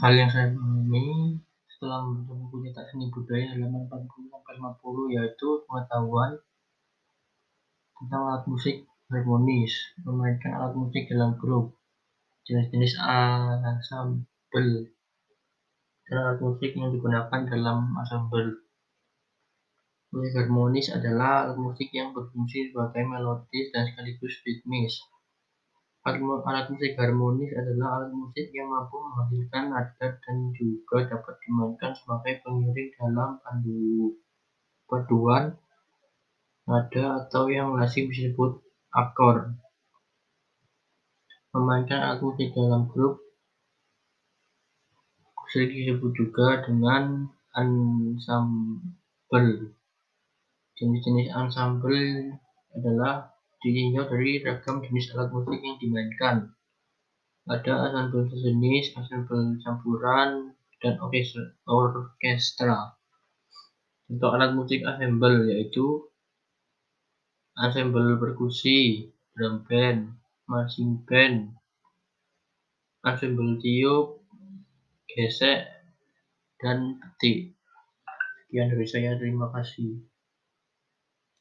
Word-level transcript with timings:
Hal 0.00 0.16
yang 0.16 0.32
saya 0.32 0.48
pahami 0.56 1.36
setelah 1.68 2.00
membaca 2.00 2.32
buku 2.32 2.64
cetak 2.64 2.88
seni 2.88 3.12
budaya 3.12 3.52
halaman 3.52 3.84
40-50 3.84 5.12
yaitu 5.12 5.48
pengetahuan 5.68 6.40
tentang 8.00 8.22
alat 8.32 8.48
musik 8.48 8.88
harmonis, 9.12 9.76
memainkan 10.00 10.56
alat 10.56 10.72
musik 10.72 11.04
dalam 11.04 11.36
grup, 11.36 11.76
jenis-jenis 12.48 12.96
ansambel, 12.96 14.88
dan 16.08 16.16
alat 16.16 16.40
musik 16.40 16.72
yang 16.72 16.96
digunakan 16.96 17.40
dalam 17.44 17.92
ansambel. 18.00 18.56
Musik 20.16 20.32
harmonis 20.32 20.88
adalah 20.96 21.44
alat 21.44 21.60
musik 21.60 21.92
yang 21.92 22.16
berfungsi 22.16 22.72
sebagai 22.72 23.04
melodis 23.04 23.68
dan 23.68 23.84
sekaligus 23.84 24.32
ritmis. 24.48 24.96
Alat 26.00 26.72
musik 26.72 26.96
harmonis 26.96 27.52
adalah 27.52 28.00
alat 28.00 28.12
musik 28.16 28.48
yang 28.56 28.72
mampu 28.72 28.96
menghasilkan 28.96 29.68
nada 29.68 30.06
dan 30.16 30.36
juga 30.56 31.04
dapat 31.12 31.36
dimainkan 31.44 31.92
sebagai 31.92 32.40
pengiring 32.40 32.90
dalam 32.96 33.36
paduan 34.88 35.60
nada 36.64 37.04
atau 37.20 37.52
yang 37.52 37.76
lazim 37.76 38.08
disebut 38.08 38.64
akor. 38.96 39.52
Memainkan 41.52 42.00
alat 42.00 42.24
musik 42.24 42.48
dalam 42.56 42.88
grup 42.88 43.20
sering 45.52 45.74
disebut 45.74 46.16
juga 46.16 46.64
dengan 46.64 47.28
ansambel. 47.52 49.48
Jenis-jenis 50.80 51.28
ansambel 51.34 52.40
adalah 52.72 53.34
ditinjau 53.60 54.08
dari 54.08 54.40
ragam 54.40 54.80
jenis 54.80 55.12
alat 55.12 55.28
musik 55.32 55.60
yang 55.60 55.76
dimainkan. 55.76 56.36
Ada 57.48 57.92
ansambel 57.92 58.28
sejenis, 58.32 58.96
ansambel 58.96 59.60
campuran, 59.60 60.56
dan 60.80 60.96
orkestra. 61.00 62.96
Contoh 64.08 64.30
alat 64.32 64.56
musik 64.56 64.80
ansambel 64.82 65.52
yaitu 65.52 66.08
ansambel 67.60 68.16
perkusi, 68.16 69.12
drum 69.36 69.68
band, 69.68 70.16
marching 70.48 71.04
band, 71.04 71.52
ansambel 73.04 73.60
tiup, 73.60 74.24
gesek, 75.04 75.68
dan 76.60 76.96
petik. 76.96 77.56
Sekian 78.50 78.66
dari 78.72 78.86
saya, 78.88 79.14
terima 79.20 79.52
kasih. 79.54 80.09